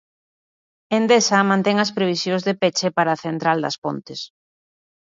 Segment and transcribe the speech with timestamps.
[0.97, 4.19] Endesa mantén as previsións de peche para a central das Pontes.